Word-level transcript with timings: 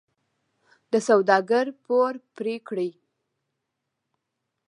د 0.91 0.93
سوداګر 1.07 1.65
پور 1.83 2.13
پرې 2.35 2.55
کړي. 2.67 2.89